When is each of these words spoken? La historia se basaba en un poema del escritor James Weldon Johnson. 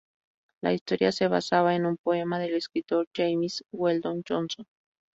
La 0.63 0.73
historia 0.73 1.11
se 1.11 1.27
basaba 1.27 1.75
en 1.75 1.85
un 1.85 1.95
poema 1.97 2.39
del 2.39 2.55
escritor 2.55 3.07
James 3.15 3.63
Weldon 3.71 4.23
Johnson. 4.27 4.65